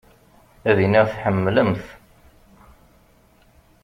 [0.69, 1.85] Ad iniɣ tḥemmlem-t.